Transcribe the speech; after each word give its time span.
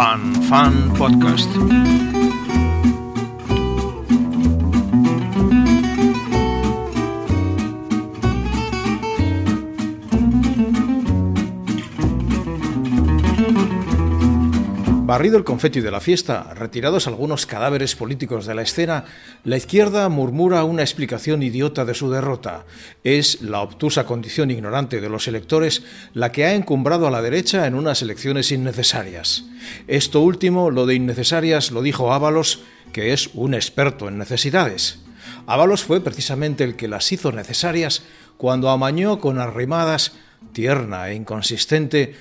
Fun 0.00 0.32
Fun 0.48 0.72
Podcast. 0.96 2.09
Barrido 15.10 15.36
el 15.36 15.42
confeti 15.42 15.80
de 15.80 15.90
la 15.90 15.98
fiesta, 15.98 16.54
retirados 16.54 17.08
algunos 17.08 17.44
cadáveres 17.44 17.96
políticos 17.96 18.46
de 18.46 18.54
la 18.54 18.62
escena, 18.62 19.06
la 19.42 19.56
izquierda 19.56 20.08
murmura 20.08 20.62
una 20.62 20.82
explicación 20.82 21.42
idiota 21.42 21.84
de 21.84 21.94
su 21.94 22.12
derrota. 22.12 22.64
Es 23.02 23.42
la 23.42 23.60
obtusa 23.60 24.06
condición 24.06 24.52
ignorante 24.52 25.00
de 25.00 25.08
los 25.08 25.26
electores 25.26 25.82
la 26.14 26.30
que 26.30 26.44
ha 26.44 26.54
encumbrado 26.54 27.08
a 27.08 27.10
la 27.10 27.22
derecha 27.22 27.66
en 27.66 27.74
unas 27.74 28.02
elecciones 28.02 28.52
innecesarias. 28.52 29.46
Esto 29.88 30.20
último, 30.20 30.70
lo 30.70 30.86
de 30.86 30.94
innecesarias, 30.94 31.72
lo 31.72 31.82
dijo 31.82 32.12
Ábalos, 32.12 32.62
que 32.92 33.12
es 33.12 33.30
un 33.34 33.54
experto 33.54 34.06
en 34.06 34.16
necesidades. 34.16 35.00
Ábalos 35.44 35.82
fue 35.82 36.00
precisamente 36.00 36.62
el 36.62 36.76
que 36.76 36.86
las 36.86 37.10
hizo 37.10 37.32
necesarias 37.32 38.04
cuando 38.36 38.70
amañó 38.70 39.18
con 39.18 39.40
arrimadas, 39.40 40.12
tierna 40.52 41.08
e 41.08 41.16
inconsistente, 41.16 42.14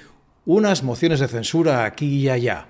unas 0.48 0.82
mociones 0.82 1.20
de 1.20 1.28
censura 1.28 1.86
aquí 1.86 2.22
y 2.22 2.30
allá. 2.30 2.70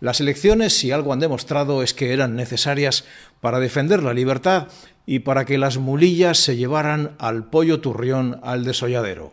Las 0.00 0.20
elecciones, 0.20 0.76
si 0.76 0.90
algo 0.90 1.12
han 1.12 1.20
demostrado, 1.20 1.82
es 1.82 1.94
que 1.94 2.12
eran 2.12 2.36
necesarias 2.36 3.04
para 3.40 3.60
defender 3.60 4.02
la 4.02 4.12
libertad 4.12 4.68
y 5.06 5.20
para 5.20 5.44
que 5.44 5.56
las 5.56 5.78
mulillas 5.78 6.38
se 6.38 6.56
llevaran 6.56 7.12
al 7.18 7.48
pollo 7.48 7.80
turrión 7.80 8.38
al 8.42 8.64
desolladero. 8.64 9.32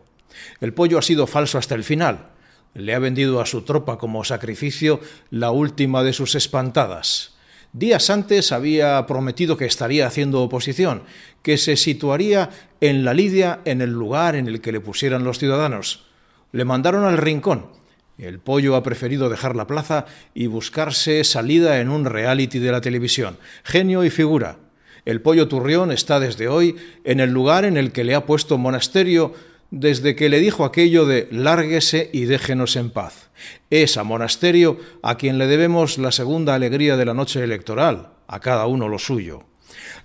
El 0.61 0.73
pollo 0.73 0.97
ha 0.97 1.01
sido 1.01 1.27
falso 1.27 1.57
hasta 1.57 1.75
el 1.75 1.83
final. 1.83 2.29
Le 2.73 2.95
ha 2.95 2.99
vendido 2.99 3.41
a 3.41 3.45
su 3.45 3.63
tropa 3.63 3.97
como 3.97 4.23
sacrificio 4.23 5.01
la 5.29 5.51
última 5.51 6.01
de 6.01 6.13
sus 6.13 6.33
espantadas. 6.35 7.33
Días 7.73 8.09
antes 8.09 8.51
había 8.51 9.05
prometido 9.05 9.57
que 9.57 9.65
estaría 9.65 10.07
haciendo 10.07 10.41
oposición, 10.41 11.03
que 11.41 11.57
se 11.57 11.75
situaría 11.75 12.51
en 12.81 13.03
la 13.03 13.13
lidia 13.13 13.59
en 13.65 13.81
el 13.81 13.89
lugar 13.89 14.35
en 14.35 14.47
el 14.47 14.61
que 14.61 14.71
le 14.71 14.79
pusieran 14.79 15.23
los 15.23 15.39
ciudadanos. 15.39 16.05
Le 16.51 16.65
mandaron 16.65 17.03
al 17.03 17.17
rincón 17.17 17.82
el 18.17 18.39
pollo 18.39 18.75
ha 18.75 18.83
preferido 18.83 19.29
dejar 19.29 19.55
la 19.55 19.67
plaza 19.67 20.05
y 20.33 20.47
buscarse 20.47 21.23
salida 21.23 21.79
en 21.79 21.89
un 21.89 22.05
reality 22.05 22.59
de 22.59 22.71
la 22.71 22.81
televisión. 22.81 23.37
Genio 23.63 24.03
y 24.03 24.09
figura. 24.09 24.57
El 25.05 25.21
pollo 25.21 25.47
turrión 25.47 25.91
está 25.91 26.19
desde 26.19 26.47
hoy 26.47 26.75
en 27.03 27.19
el 27.19 27.31
lugar 27.31 27.65
en 27.65 27.75
el 27.75 27.91
que 27.91 28.03
le 28.03 28.15
ha 28.15 28.25
puesto 28.25 28.57
monasterio 28.57 29.33
desde 29.71 30.15
que 30.15 30.29
le 30.29 30.39
dijo 30.39 30.65
aquello 30.65 31.05
de 31.05 31.27
lárguese 31.31 32.09
y 32.13 32.25
déjenos 32.25 32.75
en 32.75 32.91
paz. 32.91 33.31
Es 33.71 33.97
a 33.97 34.03
monasterio 34.03 34.79
a 35.01 35.17
quien 35.17 35.39
le 35.39 35.47
debemos 35.47 35.97
la 35.97 36.11
segunda 36.11 36.53
alegría 36.53 36.95
de 36.95 37.05
la 37.05 37.15
noche 37.15 37.43
electoral, 37.43 38.09
a 38.27 38.39
cada 38.39 38.67
uno 38.67 38.87
lo 38.87 38.99
suyo. 38.99 39.45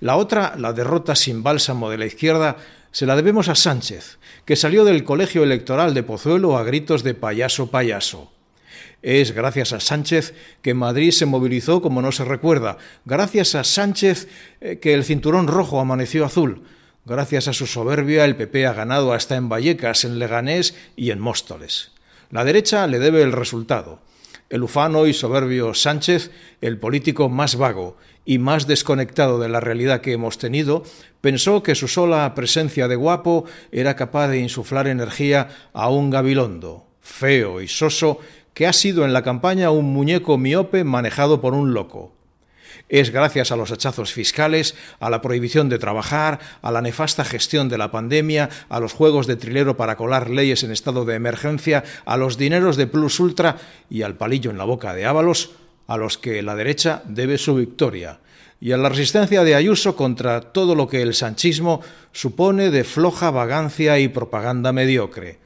La 0.01 0.17
otra, 0.17 0.55
la 0.57 0.73
derrota 0.73 1.15
sin 1.15 1.43
bálsamo 1.43 1.91
de 1.91 1.99
la 1.99 2.07
izquierda, 2.07 2.57
se 2.91 3.07
la 3.07 3.17
debemos 3.17 3.49
a 3.49 3.55
Sánchez, 3.55 4.19
que 4.45 4.57
salió 4.57 4.85
del 4.85 5.05
colegio 5.05 5.43
electoral 5.43 5.95
de 5.95 6.03
Pozuelo 6.03 6.57
a 6.57 6.65
gritos 6.65 7.03
de 7.03 7.15
payaso 7.15 7.71
payaso. 7.71 8.33
Es 9.03 9.33
gracias 9.33 9.73
a 9.73 9.81
Sánchez 9.81 10.35
que 10.63 10.75
Madrid 10.75 11.13
se 11.13 11.27
movilizó 11.27 11.81
como 11.81 12.03
no 12.03 12.11
se 12.11 12.25
recuerda, 12.25 12.79
gracias 13.05 13.55
a 13.55 13.63
Sánchez 13.63 14.29
eh, 14.61 14.79
que 14.81 14.95
el 14.95 15.05
cinturón 15.05 15.47
rojo 15.47 15.81
amaneció 15.81 16.25
azul, 16.25 16.65
gracias 17.05 17.47
a 17.47 17.53
su 17.53 17.67
soberbia 17.67 18.25
el 18.25 18.35
PP 18.35 18.67
ha 18.67 18.73
ganado 18.73 19.13
hasta 19.13 19.37
en 19.37 19.49
Vallecas, 19.49 20.05
en 20.05 20.19
Leganés 20.19 20.75
y 20.97 21.13
en 21.13 21.21
Móstoles. 21.21 21.93
La 22.31 22.45
derecha 22.45 22.87
le 22.87 22.99
debe 22.99 23.23
el 23.23 23.33
resultado. 23.33 24.01
El 24.51 24.63
ufano 24.63 25.07
y 25.07 25.13
soberbio 25.13 25.75
Sánchez, 25.75 26.31
el 26.63 26.79
político 26.79 27.29
más 27.29 27.57
vago 27.57 27.97
y 28.25 28.39
más 28.39 28.67
desconectado 28.67 29.39
de 29.39 29.49
la 29.49 29.61
realidad 29.61 30.01
que 30.01 30.13
hemos 30.13 30.39
tenido, 30.39 30.85
pensó 31.21 31.63
que 31.63 31.75
su 31.75 31.87
sola 31.87 32.35
presencia 32.35 32.89
de 32.89 32.97
guapo 32.97 33.45
era 33.73 33.95
capaz 33.95 34.29
de 34.29 34.39
insuflar 34.39 34.89
energía 34.89 35.49
a 35.73 35.91
un 35.91 36.11
gabilondo, 36.11 36.87
feo 37.01 37.61
y 37.61 37.69
soso, 37.69 38.21
que 38.55 38.67
ha 38.67 38.73
sido 38.73 39.05
en 39.05 39.13
la 39.13 39.23
campaña 39.23 39.71
un 39.71 39.93
muñeco 39.93 40.39
miope 40.39 40.83
manejado 40.83 41.41
por 41.41 41.55
un 41.55 41.75
loco. 41.75 42.18
Es 42.89 43.11
gracias 43.11 43.53
a 43.53 43.57
los 43.57 43.71
hachazos 43.71 44.13
fiscales, 44.13 44.75
a 45.01 45.11
la 45.11 45.21
prohibición 45.21 45.69
de 45.69 45.79
trabajar, 45.79 46.39
a 46.63 46.73
la 46.73 46.83
nefasta 46.83 47.25
gestión 47.25 47.69
de 47.69 47.79
la 47.79 47.91
pandemia, 47.91 48.49
a 48.69 48.81
los 48.81 48.93
juegos 48.93 49.27
de 49.27 49.37
trilero 49.37 49.77
para 49.77 49.97
colar 49.97 50.31
leyes 50.31 50.63
en 50.63 50.71
estado 50.71 51.05
de 51.05 51.15
emergencia, 51.15 51.85
a 52.05 52.17
los 52.17 52.39
dineros 52.39 52.77
de 52.77 52.87
Plus 52.87 53.21
Ultra 53.21 53.57
y 53.91 54.03
al 54.03 54.17
palillo 54.17 54.51
en 54.51 54.59
la 54.59 54.65
boca 54.65 54.95
de 54.95 55.07
Ábalos, 55.07 55.53
a 55.87 55.97
los 55.97 56.19
que 56.19 56.43
la 56.43 56.55
derecha 56.55 57.03
debe 57.07 57.39
su 57.39 57.55
victoria, 57.55 58.21
y 58.61 58.73
a 58.73 58.77
la 58.77 58.89
resistencia 58.89 59.45
de 59.45 59.55
Ayuso 59.55 59.97
contra 59.97 60.41
todo 60.41 60.75
lo 60.75 60.89
que 60.89 61.03
el 61.03 61.15
sanchismo 61.15 61.81
supone 62.13 62.71
de 62.71 62.85
floja 62.85 63.31
vagancia 63.31 63.99
y 63.99 64.09
propaganda 64.09 64.73
mediocre. 64.73 65.39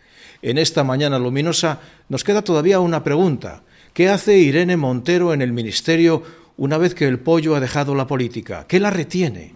En 0.43 0.59
esta 0.59 0.83
mañana 0.83 1.19
luminosa 1.19 1.81
nos 2.09 2.25
queda 2.25 2.43
todavía 2.43 2.81
una 2.81 3.05
pregunta. 3.05 3.63
¿Qué 3.93 4.09
hace 4.09 4.39
Irene 4.39 4.77
Montero 4.77 5.35
en 5.35 5.43
el 5.43 5.53
Ministerio 5.53 6.23
una 6.63 6.79
vez 6.79 6.95
que 6.95 7.09
el 7.09 7.19
pollo 7.19 7.57
ha 7.57 7.61
dejado 7.61 7.93
la 7.97 8.07
política? 8.07 8.67
¿Qué 8.69 8.79
la 8.79 8.91
retiene? 8.91 9.53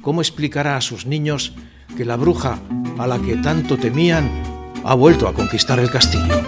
¿Cómo 0.00 0.22
explicará 0.22 0.78
a 0.78 0.80
sus 0.80 1.04
niños 1.04 1.54
que 1.94 2.06
la 2.06 2.16
bruja 2.16 2.58
a 2.96 3.06
la 3.06 3.18
que 3.18 3.36
tanto 3.36 3.76
temían 3.76 4.30
ha 4.82 4.94
vuelto 4.94 5.28
a 5.28 5.34
conquistar 5.34 5.78
el 5.78 5.90
castillo? 5.90 6.40